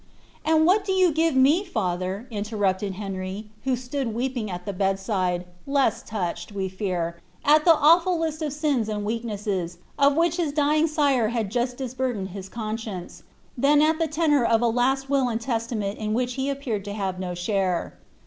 ^' 0.45 0.51
And 0.51 0.63
whut 0.67 0.83
do 0.85 0.91
yon 0.93 1.13
give 1.13 1.35
to 1.35 1.39
mc, 1.39 1.63
father;" 1.67 2.25
interrupted 2.31 2.93
Henry, 2.95 3.51
u 3.65 3.75
ho 3.75 3.77
«tnod 3.79 4.11
veepins 4.13 4.49
at 4.49 4.65
the 4.65 4.73
bedside, 4.73 5.45
leae 5.67 5.91
louclied, 6.03 6.51
we 6.53 6.67
fear, 6.69 7.21
at 7.45 7.65
the 7.65 7.75
swfiil 7.75 8.17
list 8.17 8.41
of 8.41 8.51
situ 8.51 8.89
and 8.91 9.05
wickednesscEi 9.05 9.77
of 9.99 10.15
which 10.15 10.37
his 10.37 10.53
dying 10.53 10.87
sire 10.87 11.29
hiid 11.29 11.49
just 11.49 11.77
disburUieneil 11.77 12.29
liiH 12.31 12.49
con 12.49 12.79
science, 12.79 13.21
tlian 13.59 13.91
B( 13.91 13.97
the 13.99 14.07
tenour 14.11 14.43
of 14.43 14.63
a 14.63 14.67
last 14.67 15.07
will 15.07 15.25
atiil 15.27 15.69
leelameiit 15.69 15.97
in 15.97 16.15
which 16.15 16.33
he 16.33 16.49
appeared 16.49 16.83
to 16.85 16.93
have 16.93 17.19
no 17.19 17.33
ahare. 17.33 17.91